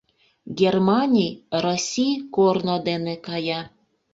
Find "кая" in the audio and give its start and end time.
3.27-3.61